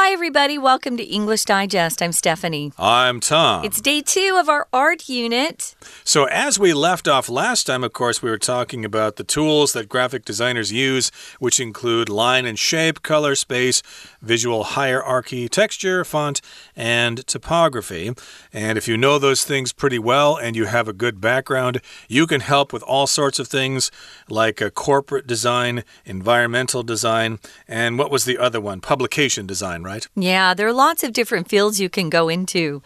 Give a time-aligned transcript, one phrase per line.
[0.00, 0.58] Hi, everybody.
[0.58, 2.00] Welcome to English Digest.
[2.00, 2.72] I'm Stephanie.
[2.78, 3.64] I'm Tom.
[3.64, 5.74] It's day two of our art unit.
[6.04, 9.72] So, as we left off last time, of course, we were talking about the tools
[9.72, 13.82] that graphic designers use, which include line and shape, color space,
[14.22, 16.40] visual hierarchy, texture, font,
[16.76, 18.14] and typography.
[18.52, 22.28] And if you know those things pretty well and you have a good background, you
[22.28, 23.90] can help with all sorts of things
[24.28, 28.80] like a corporate design, environmental design, and what was the other one?
[28.80, 30.06] Publication design, right?
[30.14, 32.82] Yeah, there are lots of different fields you can go into.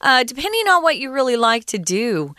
[0.00, 2.34] Uh, depending on what you really like to do.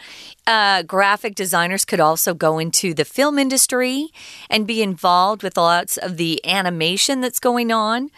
[0.46, 4.08] Uh, graphic designers could also go into the film industry
[4.50, 8.10] and be involved with lots of the animation that's going on.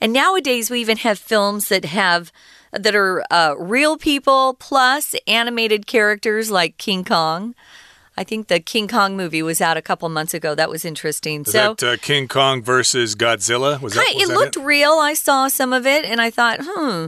[0.00, 2.32] And nowadays, we even have films that have
[2.72, 7.54] that are uh, real people plus animated characters like King Kong.
[8.16, 10.54] I think the King Kong movie was out a couple months ago.
[10.54, 11.42] That was interesting.
[11.42, 13.80] Is so, that uh, King Kong versus Godzilla?
[13.80, 14.04] Was that?
[14.06, 14.92] Hi, Was it that looked real.
[14.92, 17.06] I saw some of it and I thought, hmm,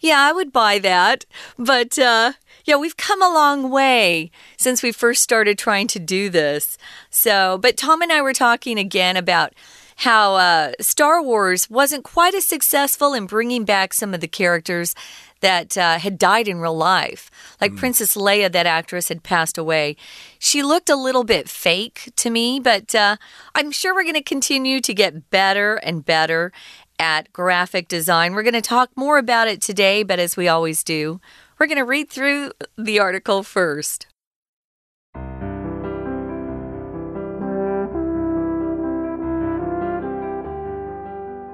[0.00, 1.24] yeah, I would buy that.
[1.58, 2.32] But uh,
[2.64, 6.78] yeah, we've come a long way since we first started trying to do this.
[7.10, 9.52] So, but Tom and I were talking again about
[9.96, 14.94] how uh, Star Wars wasn't quite as successful in bringing back some of the characters
[15.40, 17.30] that uh, had died in real life.
[17.60, 19.96] Like Princess Leia, that actress had passed away.
[20.38, 23.16] She looked a little bit fake to me, but uh,
[23.54, 26.52] I'm sure we're going to continue to get better and better
[26.98, 28.34] at graphic design.
[28.34, 31.20] We're going to talk more about it today, but as we always do,
[31.58, 34.06] we're going to read through the article first.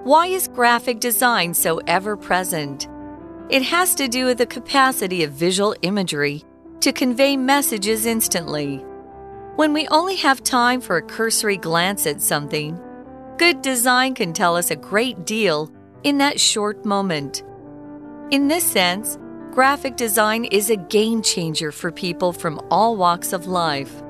[0.04, 2.86] Why is graphic design so ever present?
[3.48, 6.42] It has to do with the capacity of visual imagery
[6.80, 8.78] to convey messages instantly.
[9.54, 12.76] When we only have time for a cursory glance at something,
[13.38, 15.70] good design can tell us a great deal
[16.02, 17.44] in that short moment.
[18.32, 19.16] In this sense,
[19.52, 24.02] graphic design is a game changer for people from all walks of life.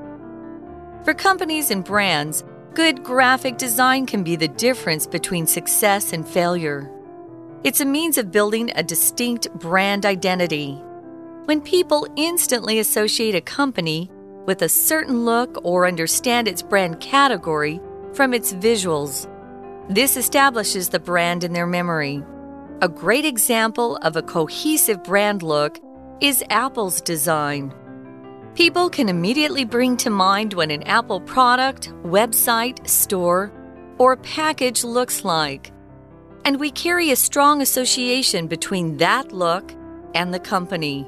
[1.03, 6.91] For companies and brands, good graphic design can be the difference between success and failure.
[7.63, 10.73] It's a means of building a distinct brand identity.
[11.45, 14.11] When people instantly associate a company
[14.45, 17.81] with a certain look or understand its brand category
[18.13, 19.27] from its visuals,
[19.89, 22.23] this establishes the brand in their memory.
[22.81, 25.79] A great example of a cohesive brand look
[26.21, 27.73] is Apple's design.
[28.53, 33.51] People can immediately bring to mind what an Apple product, website, store,
[33.97, 35.71] or package looks like.
[36.47, 39.73] And we carry a strong association between that look
[40.15, 41.05] and the company.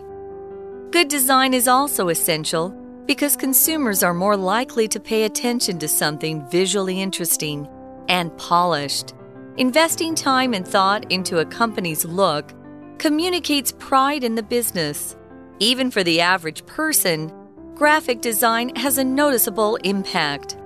[0.91, 2.71] Good design is also essential
[3.05, 7.69] because consumers are more likely to pay attention to something visually interesting
[8.09, 9.13] and polished.
[9.55, 12.53] Investing time and thought into a company's look
[12.97, 15.15] communicates pride in the business.
[15.59, 17.31] Even for the average person,
[17.75, 20.57] graphic design has a noticeable impact.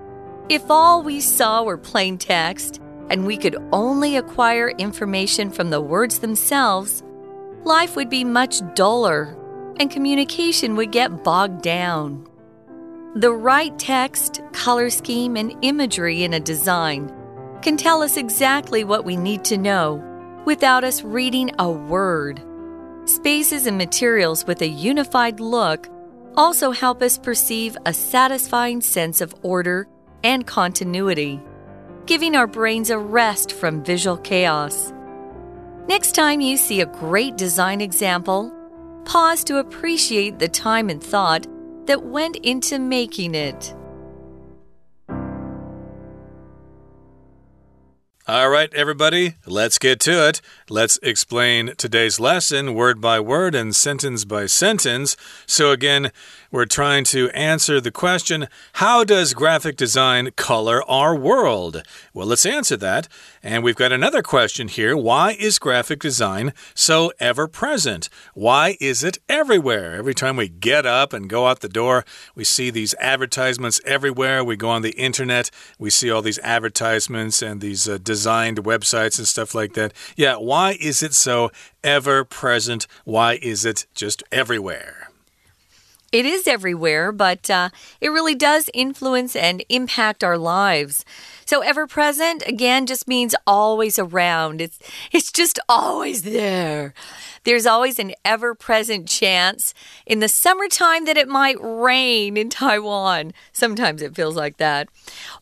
[0.49, 5.81] If all we saw were plain text and we could only acquire information from the
[5.81, 7.03] words themselves,
[7.63, 9.37] life would be much duller
[9.79, 12.27] and communication would get bogged down.
[13.15, 17.13] The right text, color scheme, and imagery in a design
[17.61, 20.03] can tell us exactly what we need to know
[20.45, 22.41] without us reading a word.
[23.05, 25.87] Spaces and materials with a unified look
[26.35, 29.87] also help us perceive a satisfying sense of order
[30.23, 31.39] and continuity,
[32.05, 34.91] giving our brains a rest from visual chaos.
[35.87, 38.53] Next time you see a great design example,
[39.05, 41.47] pause to appreciate the time and thought
[41.87, 43.73] that went into making it.
[48.25, 50.39] All right, everybody, let's get to it.
[50.69, 55.17] Let's explain today's lesson word by word and sentence by sentence.
[55.45, 56.09] So, again,
[56.53, 61.81] we're trying to answer the question How does graphic design color our world?
[62.13, 63.07] Well, let's answer that.
[63.41, 68.07] And we've got another question here Why is graphic design so ever present?
[68.35, 69.95] Why is it everywhere?
[69.95, 72.05] Every time we get up and go out the door,
[72.35, 74.43] we see these advertisements everywhere.
[74.43, 75.49] We go on the internet,
[75.79, 79.91] we see all these advertisements and these uh, designed websites and stuff like that.
[80.15, 81.49] Yeah, why is it so
[81.83, 82.85] ever present?
[83.05, 85.02] Why is it just everywhere?
[86.13, 87.69] It is everywhere, but uh,
[87.99, 91.03] it really does influence and impact our lives.
[91.43, 94.61] So ever present again just means always around.
[94.61, 94.77] It's
[95.11, 96.93] it's just always there.
[97.45, 99.73] There's always an ever present chance
[100.05, 103.33] in the summertime that it might rain in Taiwan.
[103.51, 104.89] Sometimes it feels like that.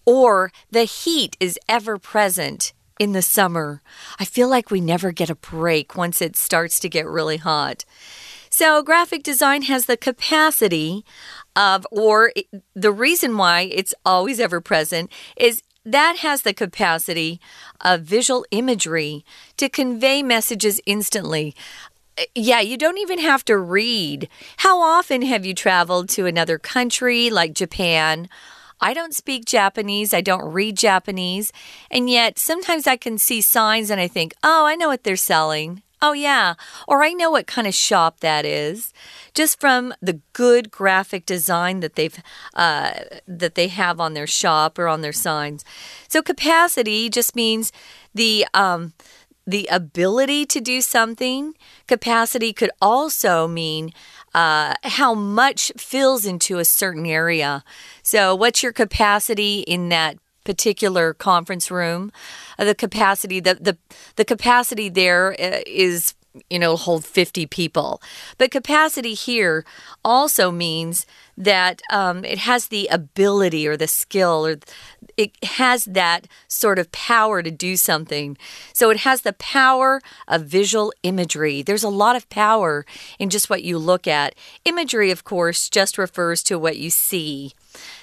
[0.05, 3.81] Or the heat is ever present in the summer.
[4.19, 7.83] I feel like we never get a break once it starts to get really hot.
[8.53, 11.05] So, graphic design has the capacity
[11.55, 12.33] of, or
[12.75, 17.39] the reason why it's always ever present is that has the capacity
[17.79, 19.25] of visual imagery
[19.55, 21.55] to convey messages instantly.
[22.17, 24.27] Uh, yeah, you don't even have to read.
[24.57, 28.27] How often have you traveled to another country like Japan?
[28.81, 31.53] I don't speak Japanese, I don't read Japanese,
[31.89, 35.15] and yet sometimes I can see signs and I think, oh, I know what they're
[35.15, 35.83] selling.
[36.01, 36.55] Oh, yeah.
[36.87, 38.91] Or I know what kind of shop that is
[39.35, 42.17] just from the good graphic design that they've
[42.55, 42.91] uh,
[43.27, 45.63] that they have on their shop or on their signs.
[46.07, 47.71] So capacity just means
[48.15, 48.93] the um,
[49.45, 51.53] the ability to do something.
[51.87, 53.91] Capacity could also mean
[54.33, 57.63] uh, how much fills into a certain area.
[58.01, 62.11] So, what's your capacity in that particular conference room?
[62.57, 63.77] Uh, the capacity the the
[64.15, 66.13] the capacity there uh, is
[66.49, 68.01] you know, hold 50 people.
[68.37, 69.65] But capacity here
[70.03, 71.05] also means
[71.37, 74.59] that um, it has the ability or the skill or
[75.17, 78.37] it has that sort of power to do something.
[78.73, 81.61] So it has the power of visual imagery.
[81.61, 82.85] There's a lot of power
[83.19, 84.35] in just what you look at.
[84.65, 87.53] Imagery, of course, just refers to what you see.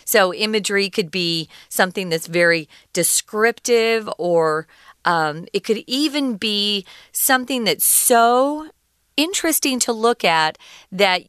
[0.05, 4.67] So imagery could be something that's very descriptive or
[5.09, 8.69] um, it could even be something that's so
[9.17, 10.59] interesting to look at
[10.93, 11.23] that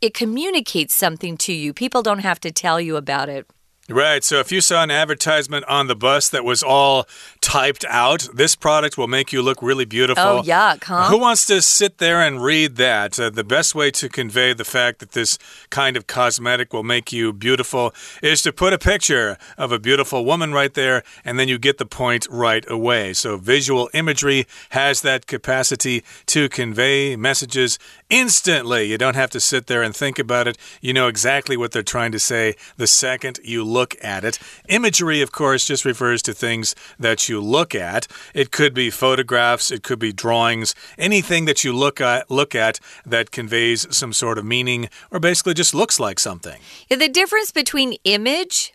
[0.00, 1.74] it communicates something to you.
[1.74, 3.46] People don't have to tell you about it.
[3.88, 4.22] Right.
[4.22, 7.06] So if you saw an advertisement on the bus that was all
[7.46, 10.20] typed out, this product will make you look really beautiful.
[10.20, 11.08] Oh, yuck, huh?
[11.10, 13.20] Who wants to sit there and read that?
[13.20, 15.38] Uh, the best way to convey the fact that this
[15.70, 20.24] kind of cosmetic will make you beautiful is to put a picture of a beautiful
[20.24, 23.12] woman right there, and then you get the point right away.
[23.12, 27.78] So visual imagery has that capacity to convey messages
[28.10, 28.90] instantly.
[28.90, 30.58] You don't have to sit there and think about it.
[30.80, 34.40] You know exactly what they're trying to say the second you look at it.
[34.68, 38.06] Imagery, of course, just refers to things that you look at.
[38.34, 42.80] It could be photographs, it could be drawings, anything that you look at, look at
[43.04, 46.60] that conveys some sort of meaning or basically just looks like something.
[46.88, 48.72] The difference between image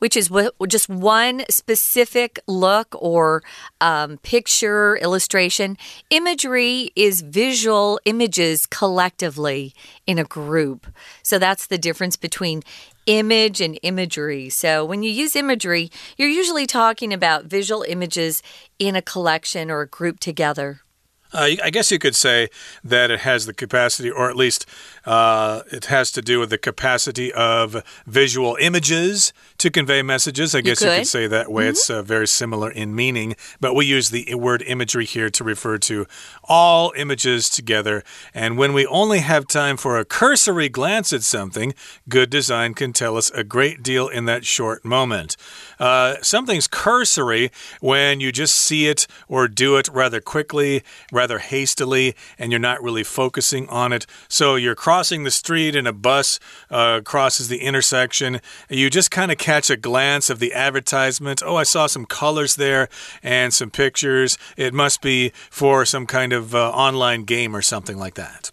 [0.00, 0.30] which is
[0.68, 3.42] just one specific look or
[3.80, 5.78] um, picture, illustration.
[6.10, 9.72] Imagery is visual images collectively
[10.06, 10.86] in a group.
[11.22, 12.62] So that's the difference between
[13.06, 14.50] image and imagery.
[14.50, 18.42] So when you use imagery, you're usually talking about visual images
[18.78, 20.82] in a collection or a group together.
[21.32, 22.48] Uh, I guess you could say
[22.82, 24.66] that it has the capacity, or at least
[25.04, 30.54] uh, it has to do with the capacity of visual images to convey messages.
[30.54, 31.64] I guess you could, say that way.
[31.64, 31.72] Mm -hmm.
[31.72, 35.78] It's uh, very similar in meaning, but we use the word imagery here to refer
[35.78, 36.06] to
[36.42, 38.02] all images together.
[38.34, 41.74] And when we only have time for a cursory glance at something,
[42.06, 45.36] good design can tell us a great deal in that short moment.
[45.80, 47.50] Uh, something's cursory
[47.80, 52.82] when you just see it or do it rather quickly, rather hastily, and you're not
[52.82, 54.06] really focusing on it.
[54.28, 56.38] So you're crossing the street and a bus
[56.70, 58.40] uh, crosses the intersection.
[58.68, 61.42] You just kind of catch a glance of the advertisement.
[61.44, 62.88] Oh, I saw some colors there
[63.22, 64.36] and some pictures.
[64.58, 68.52] It must be for some kind of uh, online game or something like that.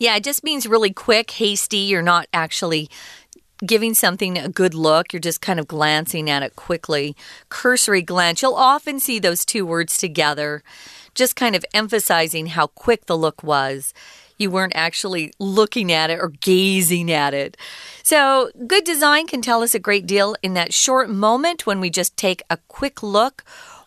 [0.00, 1.76] Yeah, it just means really quick, hasty.
[1.76, 2.88] You're not actually
[3.64, 7.16] giving something a good look, you're just kind of glancing at it quickly.
[7.48, 10.62] Cursory glance, you'll often see those two words together,
[11.14, 13.92] just kind of emphasizing how quick the look was.
[14.38, 17.58] You weren't actually looking at it or gazing at it.
[18.02, 21.90] So, good design can tell us a great deal in that short moment when we
[21.90, 23.44] just take a quick look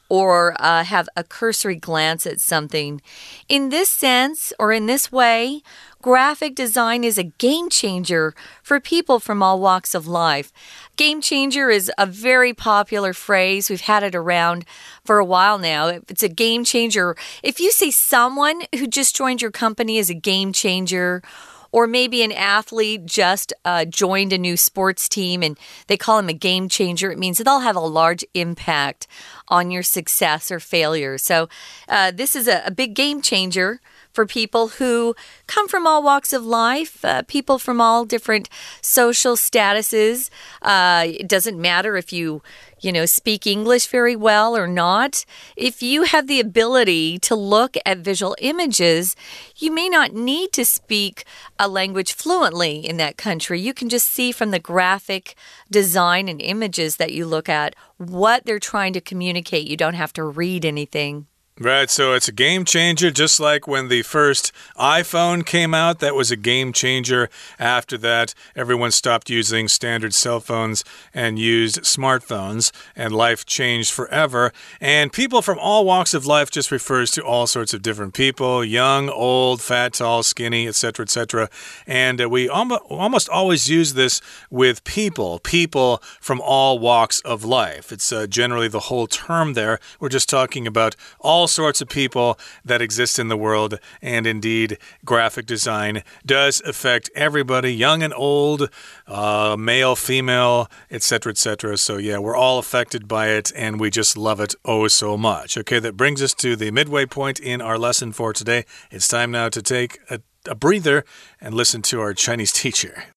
[0.09, 3.01] or uh, have a cursory glance at something.
[3.49, 5.63] In this sense, or in this way,
[6.03, 10.51] graphic design is a game changer for people from all walks of life.
[10.97, 13.69] Game changer is a very popular phrase.
[13.69, 14.65] We've had it around
[15.05, 15.87] for a while now.
[15.87, 17.15] If it's a game changer.
[17.41, 21.23] If you see someone who just joined your company as a game changer,
[21.71, 25.57] or maybe an athlete just uh, joined a new sports team and
[25.87, 29.07] they call him a game changer, it means they'll have a large impact
[29.47, 31.17] on your success or failure.
[31.17, 31.49] So,
[31.89, 33.79] uh, this is a, a big game changer
[34.13, 35.15] for people who
[35.47, 38.47] come from all walks of life, uh, people from all different
[38.81, 40.29] social statuses.
[40.61, 42.41] Uh, it doesn't matter if you
[42.83, 47.77] you know, speak English very well or not, if you have the ability to look
[47.85, 49.15] at visual images,
[49.55, 51.23] you may not need to speak
[51.57, 53.59] a language fluently in that country.
[53.59, 55.35] You can just see from the graphic
[55.71, 59.67] design and images that you look at what they're trying to communicate.
[59.67, 61.27] You don't have to read anything.
[61.59, 65.99] Right, so it's a game changer, just like when the first iPhone came out.
[65.99, 67.29] That was a game changer.
[67.59, 70.83] After that, everyone stopped using standard cell phones
[71.13, 74.51] and used smartphones, and life changed forever.
[74.81, 78.65] And people from all walks of life just refers to all sorts of different people
[78.65, 81.49] young, old, fat, tall, skinny, etc., etc.
[81.85, 87.91] And uh, we almost always use this with people, people from all walks of life.
[87.91, 89.79] It's uh, generally the whole term there.
[89.99, 94.25] We're just talking about all all sorts of people that exist in the world, and
[94.25, 98.69] indeed, graphic design does affect everybody, young and old,
[99.07, 101.77] uh, male, female, etc., etc.
[101.77, 105.57] So, yeah, we're all affected by it, and we just love it oh so much.
[105.57, 108.63] Okay, that brings us to the midway point in our lesson for today.
[108.89, 111.03] It's time now to take a, a breather
[111.41, 113.12] and listen to our Chinese teacher.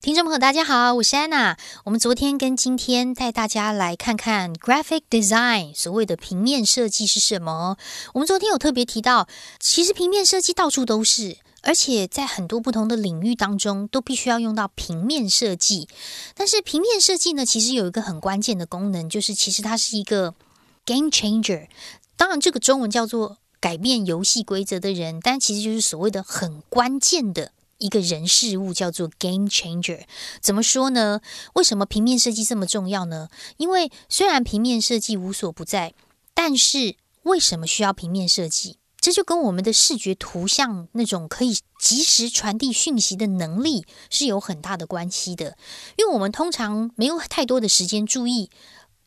[0.00, 1.58] 听众朋友，大家好，我是安娜。
[1.82, 7.76] 我们昨天跟今天带大家来看看 graphic design，所谓的平面设计是什么。
[8.14, 9.26] 我们昨天有特别提到，
[9.58, 15.88] 其实平面设计到处都是，而且在很多不同的领域当中都必须要用到平面设计。
[16.36, 20.32] 但是平面设计呢，其实有一个很关键的功能，就是其实它是一个
[20.86, 21.66] game changer。
[22.16, 27.50] 当然，这个中文叫做改变游戏规则的人，但其实就是所谓的很关键的。
[27.78, 30.02] 一个人事物叫做 game changer，
[30.40, 31.20] 怎么说呢？
[31.54, 33.28] 为什么平面设计这么重要呢？
[33.56, 35.94] 因为虽然平面设计无所不在，
[36.34, 38.78] 但是为什么需要平面设计？
[39.00, 45.56] 这就跟我们的视觉图像那种可以及时传递讯息的能力是有很大的关系的。
[45.96, 48.50] 因为我们通常没有太多的时间注意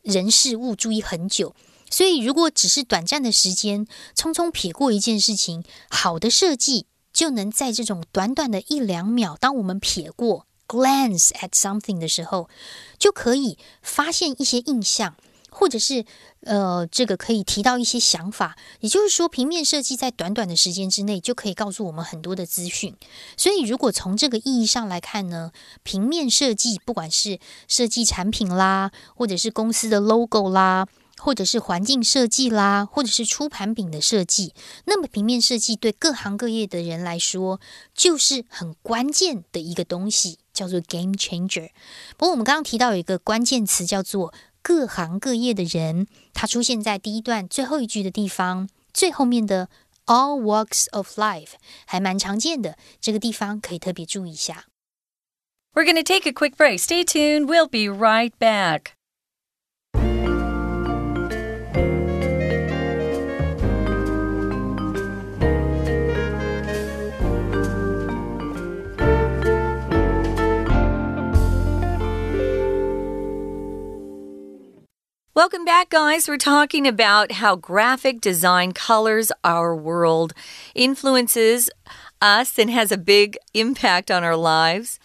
[0.02, 1.54] 人事物，注意很久，
[1.90, 3.86] 所以如果只是短暂的时间
[4.16, 6.86] 匆匆瞥过一件事情，好的设计。
[7.14, 12.50] 就能在这种短短的一两秒，当我们瞥过 glance at something 的时候，
[12.98, 15.16] 就可以发现一些印象，
[15.50, 16.06] 或者是
[16.46, 18.58] 呃，这个可以提到一些想法。
[18.80, 22.96] 也就是说，平面设计在短短的时间之内就可以告诉我们很多的资讯。
[23.36, 25.52] 所以，如果从这个意义上来看呢，
[25.84, 30.88] 平面设计不管是设计产品啦，或者是公司的 logo 啦。
[31.24, 37.62] 或者是环境设计啦，或者是出盘品的设计，那么平面设计对各行各业的人来说，
[37.94, 41.70] 就是很关键的一个东西，叫做 game changer。
[42.18, 49.70] 不过我们刚刚提到有一个关键词叫做各行各业的人，它出现在第一段最后一句的地方，最后面的
[50.08, 51.52] all walks of life
[51.86, 54.66] 还蛮常见的，这个地方可以特别注意一下。
[55.74, 56.80] We're going to take a quick break.
[56.80, 57.46] Stay tuned.
[57.46, 59.01] We'll be right back.
[75.34, 76.28] Welcome back, guys.
[76.28, 80.34] We're talking about how graphic design colors our world,
[80.76, 81.70] influences
[82.22, 85.00] us, and has a big impact on our lives.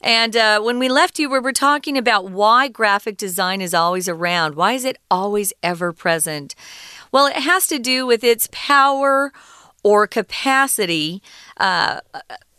[0.00, 4.08] And uh, when we left you, we were talking about why graphic design is always
[4.08, 4.54] around.
[4.54, 6.54] Why is it always ever present?
[7.12, 9.34] Well, it has to do with its power
[9.82, 11.22] or capacity.
[11.58, 12.00] Uh,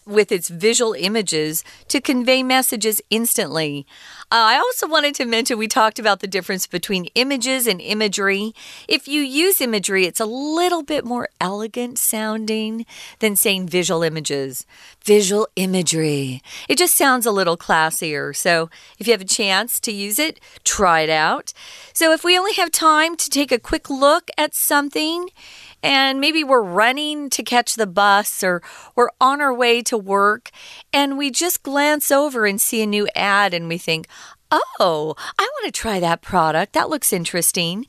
[0.10, 3.86] with its visual images to convey messages instantly.
[4.32, 8.54] Uh, I also wanted to mention we talked about the difference between images and imagery.
[8.88, 12.86] If you use imagery, it's a little bit more elegant sounding
[13.20, 14.66] than saying visual images.
[15.04, 16.42] Visual imagery.
[16.68, 18.36] It just sounds a little classier.
[18.36, 21.54] So if you have a chance to use it, try it out.
[21.94, 25.30] So if we only have time to take a quick look at something,
[25.82, 28.62] and maybe we're running to catch the bus or
[28.96, 30.52] we're on our way to work
[30.94, 34.08] and we just glance over and see a new ad and we think,
[34.52, 36.74] Oh, I want to try that product.
[36.74, 37.86] That looks interesting.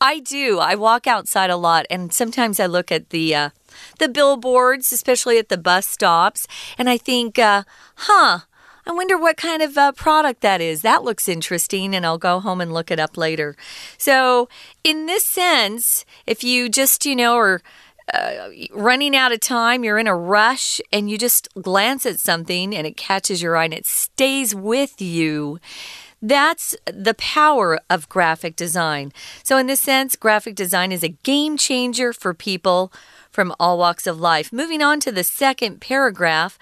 [0.00, 0.60] I do.
[0.60, 3.50] I walk outside a lot and sometimes I look at the uh,
[3.98, 6.46] the billboards, especially at the bus stops,
[6.78, 7.64] and I think, uh,
[7.96, 8.40] huh,
[8.86, 10.82] I wonder what kind of uh, product that is.
[10.82, 13.56] That looks interesting, and I'll go home and look it up later.
[13.98, 14.48] So,
[14.84, 17.62] in this sense, if you just, you know, are
[18.14, 22.74] uh, running out of time, you're in a rush, and you just glance at something
[22.76, 25.58] and it catches your eye and it stays with you.
[26.22, 29.12] That's the power of graphic design.
[29.42, 32.92] So, in this sense, graphic design is a game changer for people
[33.32, 34.52] from all walks of life.
[34.52, 36.56] Moving on to the second paragraph.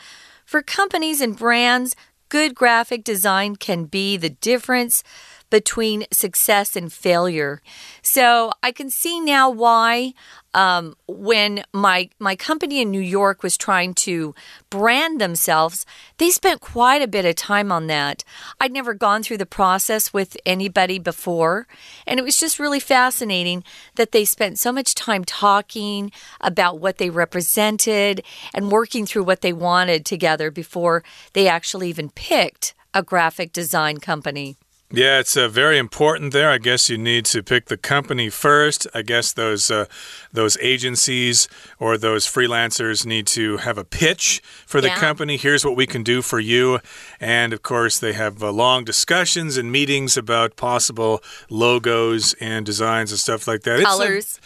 [0.44, 1.96] For companies and brands,
[2.34, 5.04] good graphic design can be the difference
[5.50, 7.62] between success and failure.
[8.02, 10.14] So I can see now why
[10.54, 14.34] um, when my my company in New York was trying to
[14.70, 15.84] brand themselves,
[16.18, 18.24] they spent quite a bit of time on that.
[18.60, 21.66] I'd never gone through the process with anybody before,
[22.06, 23.64] and it was just really fascinating
[23.96, 28.22] that they spent so much time talking about what they represented
[28.54, 33.98] and working through what they wanted together before they actually even picked a graphic design
[33.98, 34.56] company.
[34.90, 36.50] Yeah, it's uh, very important there.
[36.50, 38.86] I guess you need to pick the company first.
[38.94, 39.86] I guess those uh,
[40.32, 41.48] those agencies
[41.80, 44.96] or those freelancers need to have a pitch for the Yeah.
[45.00, 45.36] company.
[45.36, 46.78] Here's what we can do for you,
[47.18, 53.10] and of course they have uh, long discussions and meetings about possible logos and designs
[53.10, 53.80] and stuff like that.
[53.80, 54.40] It's a- Colors.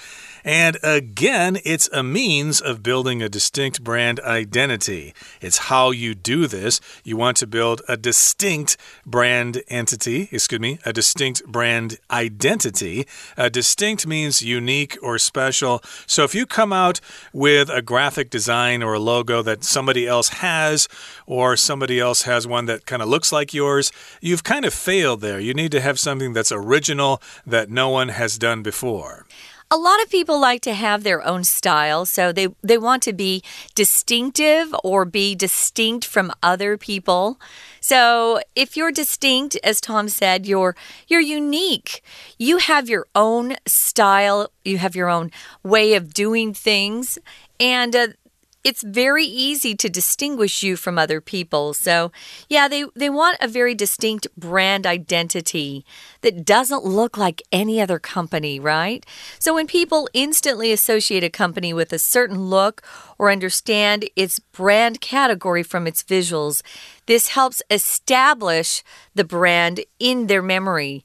[0.44, 5.14] And again, it's a means of building a distinct brand identity.
[5.40, 6.80] It's how you do this.
[7.04, 13.06] You want to build a distinct brand entity, excuse me, a distinct brand identity.
[13.36, 15.82] A distinct means unique or special.
[16.06, 17.00] So if you come out
[17.32, 20.88] with a graphic design or a logo that somebody else has,
[21.26, 25.20] or somebody else has one that kind of looks like yours, you've kind of failed
[25.20, 25.38] there.
[25.38, 29.26] You need to have something that's original that no one has done before.
[29.70, 33.12] A lot of people like to have their own style, so they, they want to
[33.12, 33.42] be
[33.74, 37.38] distinctive or be distinct from other people.
[37.80, 40.74] So if you're distinct, as Tom said, you're
[41.06, 42.02] you're unique.
[42.38, 45.30] You have your own style, you have your own
[45.62, 47.18] way of doing things,
[47.60, 48.08] and uh,
[48.64, 51.74] it's very easy to distinguish you from other people.
[51.74, 52.12] So,
[52.48, 55.84] yeah, they, they want a very distinct brand identity
[56.22, 59.06] that doesn't look like any other company, right?
[59.38, 62.82] So, when people instantly associate a company with a certain look
[63.18, 66.62] or understand its brand category from its visuals,
[67.06, 68.82] this helps establish
[69.14, 71.04] the brand in their memory.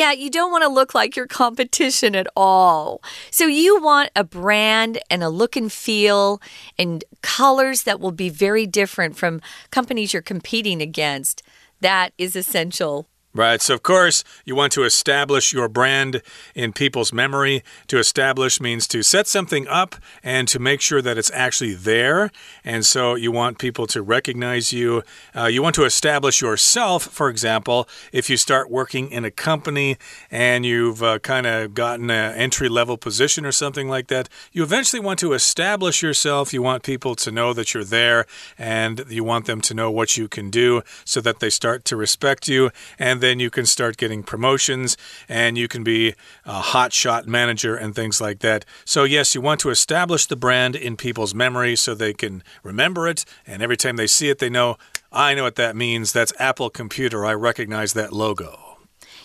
[0.00, 3.02] Yeah, you don't want to look like your competition at all.
[3.30, 6.40] So you want a brand and a look and feel
[6.78, 11.42] and colors that will be very different from companies you're competing against.
[11.82, 13.08] That is essential.
[13.32, 13.62] Right.
[13.62, 16.20] So, of course, you want to establish your brand
[16.52, 17.62] in people's memory.
[17.86, 19.94] To establish means to set something up
[20.24, 22.32] and to make sure that it's actually there.
[22.64, 25.04] And so, you want people to recognize you.
[25.32, 29.96] Uh, you want to establish yourself, for example, if you start working in a company
[30.28, 34.28] and you've uh, kind of gotten an entry level position or something like that.
[34.50, 36.52] You eventually want to establish yourself.
[36.52, 38.26] You want people to know that you're there
[38.58, 41.96] and you want them to know what you can do so that they start to
[41.96, 42.72] respect you.
[42.98, 44.96] And then you can start getting promotions
[45.28, 48.64] and you can be a hotshot manager and things like that.
[48.84, 53.08] So, yes, you want to establish the brand in people's memory so they can remember
[53.08, 53.24] it.
[53.46, 54.76] And every time they see it, they know,
[55.12, 56.12] I know what that means.
[56.12, 57.24] That's Apple Computer.
[57.24, 58.70] I recognize that logo.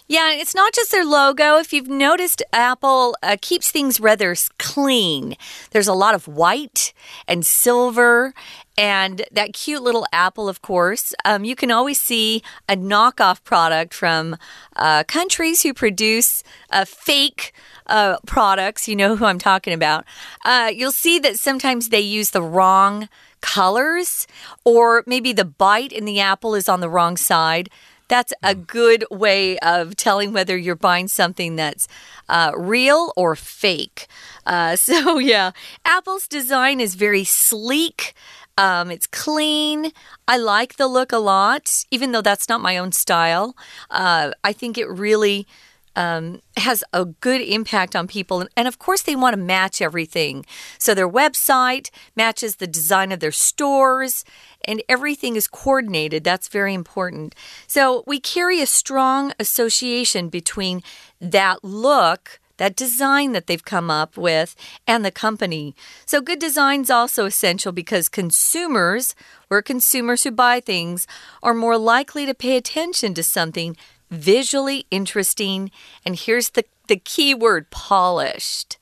[0.08, 1.58] Yeah, it's not just their logo.
[1.58, 5.36] If you've noticed, Apple uh, keeps things rather clean.
[5.72, 6.94] There's a lot of white
[7.28, 8.36] and silver.
[8.78, 11.14] And that cute little apple, of course.
[11.24, 14.38] Um, you can always see a knockoff product from
[14.76, 17.54] uh, countries who produce uh, fake
[17.88, 18.88] uh, products.
[18.88, 20.06] You know who I'm talking about.
[20.44, 23.08] Uh, you'll see that sometimes they use the wrong
[23.42, 24.28] colors,
[24.64, 27.70] or maybe the bite in the apple is on the wrong side.
[28.08, 31.88] That's a good way of telling whether you're buying something that's
[32.30, 34.08] uh, real or fake.
[34.46, 35.52] Uh, so, yeah,
[35.86, 38.14] Apple's design is very sleek.
[38.58, 39.92] Um, it's clean.
[40.28, 43.56] I like the look a lot, even though that's not my own style.
[43.92, 45.46] Uh, I think it really
[45.96, 48.42] um, has a good impact on people.
[48.42, 50.46] And, and of course, they want to match everything.
[50.78, 54.26] So their website matches the design of their stores,
[54.66, 56.24] and everything is coordinated.
[56.24, 57.36] That's very important.
[57.68, 60.82] So we carry a strong association between
[61.20, 62.40] that look.
[62.58, 64.56] That design that they've come up with
[64.88, 65.76] and the company.
[66.06, 69.16] So, good design is also essential because consumers,
[69.50, 71.08] we're consumers who buy things,
[71.44, 73.76] are more likely to pay attention to something
[74.10, 75.72] visually interesting.
[76.06, 78.78] And here's the, the key word polished.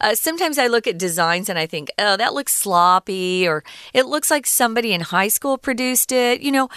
[0.00, 4.06] Uh, sometimes I look at designs and I think, oh, that looks sloppy, or it
[4.06, 6.40] looks like somebody in high school produced it.
[6.40, 6.68] You know,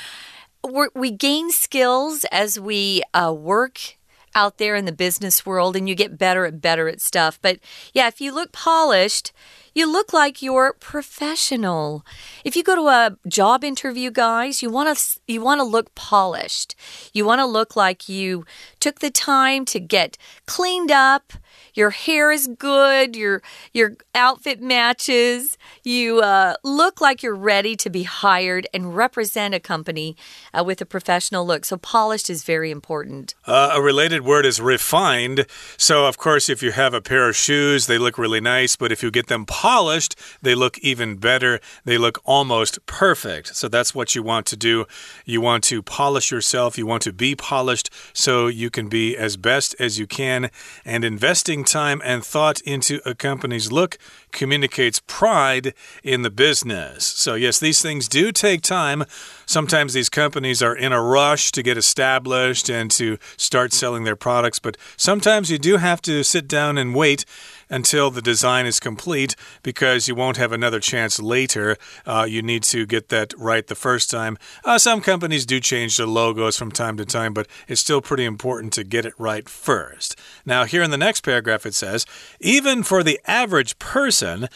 [0.96, 3.98] we gain skills as we uh, work
[4.38, 7.40] out there in the business world and you get better at better at stuff.
[7.42, 7.58] But
[7.92, 9.32] yeah, if you look polished,
[9.74, 12.06] you look like you're professional.
[12.44, 15.96] If you go to a job interview, guys, you want to you want to look
[15.96, 16.76] polished.
[17.14, 18.46] You want to look like you
[18.80, 21.34] took the time to get cleaned up.
[21.78, 27.90] Your hair is good, your your outfit matches, you uh, look like you're ready to
[27.90, 30.18] be hired and represent a company
[30.54, 31.64] uh, with a professional look.
[31.66, 33.36] So polished is very important.
[33.46, 35.46] Uh, a related word is refined.
[35.78, 38.92] So of course, if you have a pair of shoes, they look really nice, but
[38.92, 41.60] if you get them polished, they look even better.
[41.86, 43.56] They look almost perfect.
[43.56, 44.86] So that's what you want to do.
[45.26, 46.78] You want to polish yourself.
[46.78, 50.50] You want to be polished so you can be as best as you can.
[50.84, 53.98] And investing time and thought into a company's look
[54.32, 57.06] communicates pride in the business.
[57.06, 59.04] So, yes, these things do take time.
[59.46, 64.16] Sometimes these companies are in a rush to get established and to start selling their
[64.16, 67.26] products, but sometimes you do have to sit down and wait
[67.70, 71.78] until the design is complete because you won't have another chance later.
[72.06, 74.38] Uh, you need to get that right the first time.
[74.64, 78.26] Uh, some companies do change their logos from time to time, but it's still pretty
[78.26, 80.18] important to get it right first.
[80.46, 82.06] Now, here in the next paragraph, it says
[82.40, 84.48] even for the average person,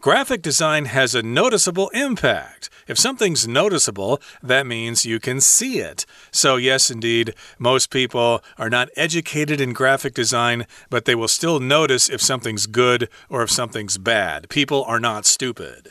[0.00, 2.68] Graphic design has a noticeable impact.
[2.86, 6.04] If something's noticeable, that means you can see it.
[6.30, 11.58] So, yes, indeed, most people are not educated in graphic design, but they will still
[11.58, 14.48] notice if something's good or if something's bad.
[14.48, 15.88] People are not stupid.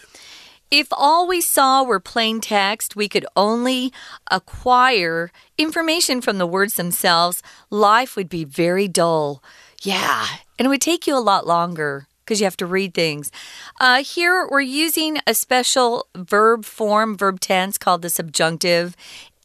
[0.72, 3.91] If all we saw were plain text, we could only
[4.32, 9.44] acquire information from the words themselves, life would be very dull.
[9.82, 10.26] Yeah,
[10.58, 13.31] and it would take you a lot longer because you have to read things.
[13.79, 18.95] Uh, here we're using a special verb form, verb tense called the subjunctive.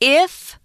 [0.01, 0.59] If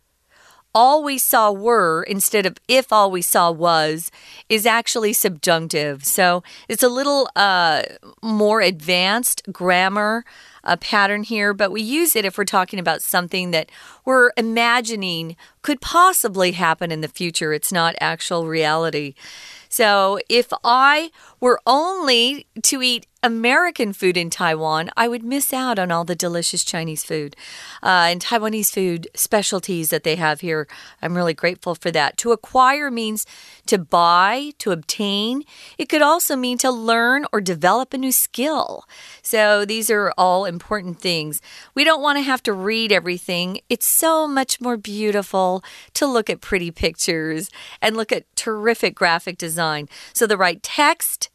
[0.75, 4.11] all we saw were instead of if all we saw was
[4.49, 6.03] is actually subjunctive.
[6.03, 7.83] So it's a little uh,
[8.21, 10.25] more advanced grammar
[10.65, 13.71] uh, pattern here, but we use it if we're talking about something that
[14.03, 17.53] we're imagining could possibly happen in the future.
[17.53, 19.13] It's not actual reality.
[19.75, 21.11] So if I
[21.41, 26.15] were only to eat American food in Taiwan, I would miss out on all the
[26.15, 27.35] delicious Chinese food
[27.81, 30.67] uh, and Taiwanese food specialties that they have here.
[31.01, 32.17] I'm really grateful for that.
[32.17, 33.25] To acquire means
[33.65, 35.41] to buy, to obtain.
[35.79, 38.85] It could also mean to learn or develop a new skill.
[39.23, 41.41] So these are all important things.
[41.73, 43.59] We don't want to have to read everything.
[43.69, 45.63] It's so much more beautiful
[45.95, 47.49] to look at pretty pictures
[47.81, 49.89] and look at terrific graphic design.
[50.13, 51.31] So the right text,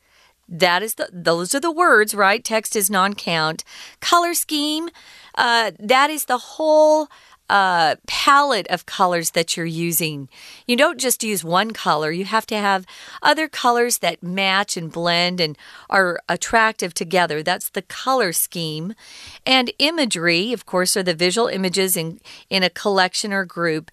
[0.51, 2.43] that is the those are the words, right?
[2.45, 3.65] Text is non-count.
[4.01, 4.91] Color scheme,
[5.37, 7.09] uh, that is the whole
[7.51, 10.29] uh, palette of colors that you're using.
[10.69, 12.87] You don't just use one color, you have to have
[13.23, 15.59] other colors that match and blend and
[15.91, 17.43] are attractive together.
[17.43, 18.95] That's the color scheme.
[19.45, 23.91] And imagery, of course, are the visual images in, in a collection or group.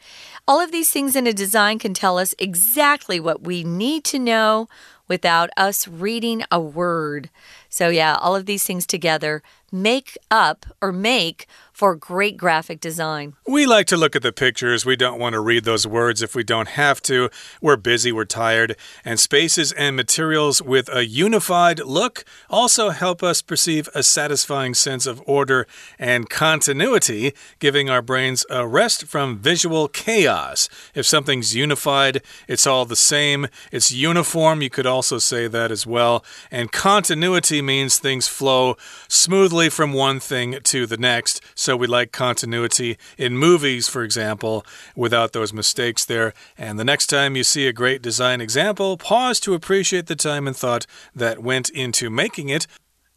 [0.48, 4.20] All of these things in a design can tell us exactly what we need to
[4.20, 4.70] know
[5.08, 7.30] without us reading a word.
[7.70, 9.42] So, yeah, all of these things together
[9.72, 13.36] make up or make for great graphic design.
[13.46, 14.84] We like to look at the pictures.
[14.84, 17.30] We don't want to read those words if we don't have to.
[17.62, 18.76] We're busy, we're tired.
[19.06, 25.06] And spaces and materials with a unified look also help us perceive a satisfying sense
[25.06, 25.68] of order
[26.00, 30.70] and continuity, giving our brains a rest from visual chaos.
[30.96, 34.64] If something's unified, it's all the same, it's uniform.
[34.64, 36.26] You could also say that as well.
[36.50, 41.40] And continuity means things flow smoothly from one thing to the next.
[41.54, 46.34] So we like continuity in movies, for example, without those mistakes there.
[46.58, 50.48] And the next time you see a great design example, pause to appreciate the time
[50.48, 52.68] and thought that went into making it.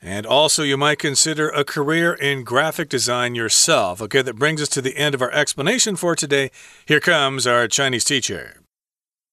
[0.02, 4.00] And also, you might consider a career in graphic design yourself.
[4.00, 6.50] Okay, that brings us to the end of our explanation for today.
[6.86, 8.59] Here comes our Chinese teacher.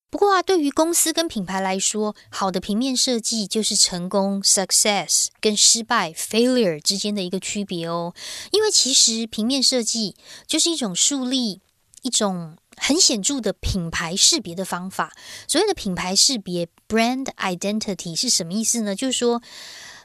[0.09, 8.13] 不过啊，对于公司跟品牌来说，好的平面设计就是成功 （success） 跟失败 （failure） 之间的一个区别哦。
[8.51, 10.15] 因为其实平面设计
[10.47, 11.59] 就是一种树立
[12.03, 15.11] 一种很显著的品牌识别的方法。
[15.45, 18.95] 所谓的品牌识别 （brand identity） 是什么意思呢？
[18.95, 19.41] 就是说，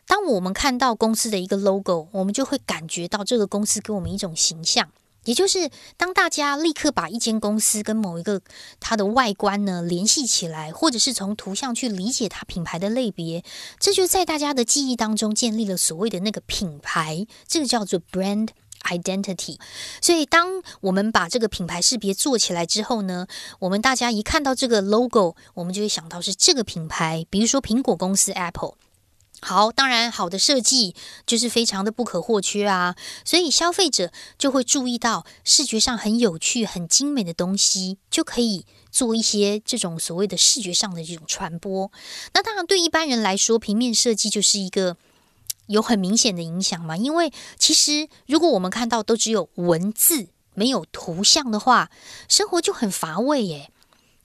[0.08, 4.90] 当我们看到公司的一个 logo，我们就会感觉到这个公司给我们一种形象。
[5.24, 8.40] 也就是当大家立刻把一间公司跟某一个
[8.80, 13.44] 它的外观呢联系起来，或者是从图像去理解它品牌的类别，
[13.78, 18.48] 这就在大家的记忆当中建立了所谓的那个品牌，这个叫做 brand
[18.82, 19.58] identity。
[20.00, 23.26] 所以，当我们把这个品牌识别做起来之后呢，
[23.61, 28.74] 我们大家一看到这个 logo，我们就会想到是这个品牌，比如说苹果公司 Apple。
[29.44, 30.94] 好，当然好的设计
[31.26, 41.90] 就是非常的不可或缺啊，所以消费者就会注意到视觉上很有趣、很精美的东西，就可以做一些这种所谓的视觉上的这种传播。
[42.35, 44.96] 那当然，对一般人来说，平面设计就是一个
[45.66, 51.90] 有很明显的影响嘛，因为其实如果我们看到都只有文字没有图像的话，
[52.28, 53.72] 生活就很乏味耶。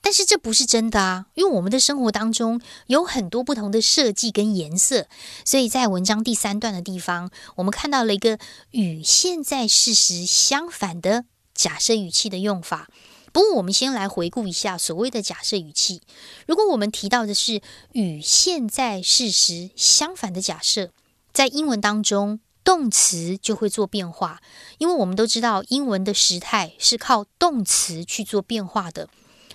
[0.00, 5.06] 但是这不是真的啊，因为我们的生活当中有很多不同的设计跟颜色，
[5.44, 8.38] 所以在文章第三段的地方，我们看到了一个
[8.70, 12.88] 与现在事实相反的假设语气的用法。
[13.30, 16.00] 不过，我们先来回顾一下所谓的假设语气。
[16.46, 17.60] 如果我们提到的是
[17.92, 20.90] 与现在事实相反的假设，
[21.32, 24.40] 在英文当中，动词就会做变化，
[24.78, 29.08] 因为我们都知道英文的时态是靠动词去做变化的。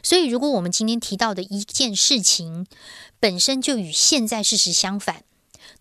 [0.03, 2.67] 所以，如果我们今天提到的一件事情
[3.21, 5.23] 本身就与现在事实相反，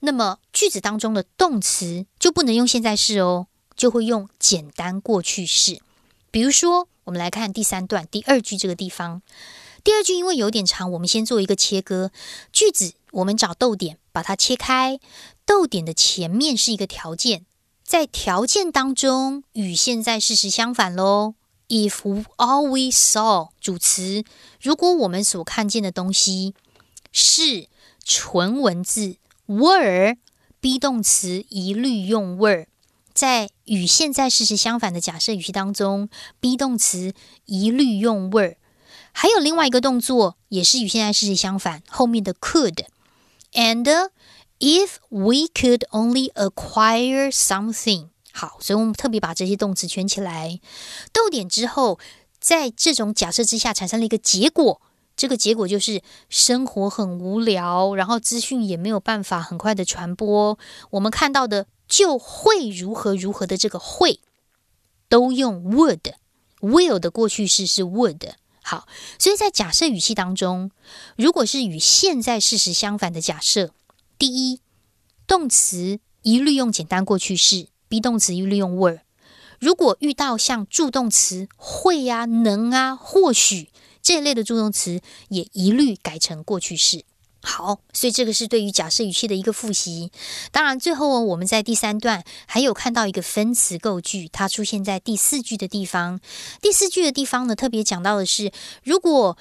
[0.00, 5.80] 那么句子当中的动词就不能用现在式哦，就会用简单过去式。
[6.30, 9.22] 比如说，我们来看第三段第二句这个地方，
[9.82, 12.12] 第二句因为有点长，我们先做一个切割。
[12.52, 15.00] 句子我们找逗点，把它切开，
[15.44, 17.44] 逗点的前面是一个条件，
[17.84, 21.34] 在条件当中与现在事实相反喽。
[21.72, 24.24] If all we saw 主词，
[24.60, 26.54] 如果我们所看见的东西
[27.12, 27.66] 是
[28.04, 30.18] 纯文字，were
[30.60, 32.66] be 动词一律用 were，
[33.14, 37.14] 在与现在事实相反的假设语气当中，be 动词
[37.46, 38.56] 一律用 were。
[39.12, 42.84] 还有另外一个动作也是与现在事实相反，后面的 could。
[43.54, 44.10] And
[44.58, 48.11] if we could only acquire something。
[48.32, 50.58] 好，所以我们特别把这些动词圈起来。
[51.12, 51.98] 逗点之后，
[52.40, 54.80] 在这种假设之下产生了一个结果，
[55.14, 60.58] 这个结果就是生活很无聊，然后资讯也没有办法很快的传播。
[60.92, 64.20] 我们看到的就会如何如何的这个会，
[65.10, 68.32] 都用 would，will 的过去式是 would。
[68.62, 70.70] 好，所以在假设语气当中，
[71.16, 73.72] 如果是与现在事实相反的假设，
[74.16, 74.60] 第一，
[75.26, 77.68] 动词一律用简单过去式。
[77.92, 79.00] Be 动词一律用 were，
[79.60, 83.68] 如果遇到像助动词会呀、能啊、或许
[84.00, 87.04] 这一类的助动词，也一律改成过去式。
[87.42, 90.10] 好，所以这个是对于假设语气的一个复习。
[90.50, 96.18] 当然，最后我们在第三段还有看到一个分词构句，它出现在第四句的地方。
[96.62, 98.50] 第四句的地方呢，特别讲到的是，
[98.84, 99.36] 如果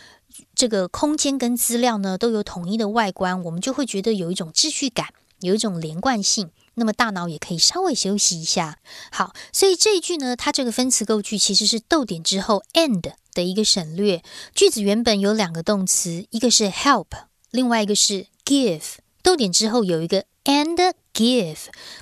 [0.53, 6.49] 这个空间跟资料呢都有统一的外观，我们就会觉得有一种秩序感，有一种连贯性。
[6.75, 8.79] 那么大脑也可以稍微休息一下。
[9.12, 14.23] 好，所以这一句呢，它这个分词构句其实是逗点之后 and 的一个省略。
[14.53, 17.07] 句子原本有两个动词，一个是 help，
[17.49, 18.95] 另外一个是 give。
[19.23, 21.57] 逗点之后有一个 and give，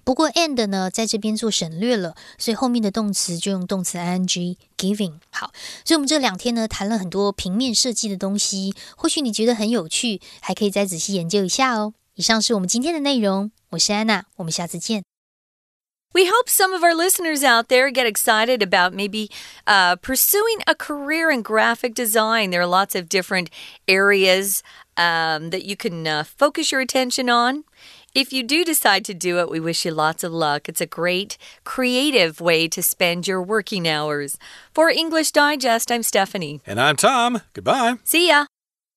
[0.06, 5.16] 不过 and 呢在这边做省略了，所以后面的动词就用动词 ing giving。
[5.30, 5.52] 好，
[5.84, 11.94] 所以我们这两天呢谈了很多平面设计的东西，或许你觉得很有趣，还可以再仔细研究一下哦。
[12.19, 13.51] 以上是我们今天的内容。
[13.71, 15.03] 我是安娜，我们下次见。
[16.13, 19.31] We hope some of our listeners out there get excited about maybe
[19.67, 22.51] uh, pursuing a career in graphic design.
[22.51, 23.49] There are lots of different
[23.89, 24.63] areas
[24.97, 27.65] um, that you can uh, focus your attention on.
[28.15, 30.69] If you do decide to do it, we wish you lots of luck.
[30.69, 34.39] It's a great, creative way to spend your working hours.
[34.73, 36.61] For English Digest, I'm Stephanie.
[36.65, 37.43] And I'm Tom.
[37.55, 37.99] Goodbye.
[38.05, 38.47] See ya.